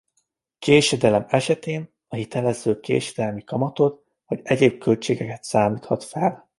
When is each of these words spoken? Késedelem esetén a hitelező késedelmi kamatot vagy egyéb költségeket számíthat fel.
Késedelem 0.59 1.25
esetén 1.29 1.93
a 2.07 2.15
hitelező 2.15 2.79
késedelmi 2.79 3.43
kamatot 3.43 4.03
vagy 4.27 4.39
egyéb 4.43 4.77
költségeket 4.79 5.43
számíthat 5.43 6.03
fel. 6.03 6.49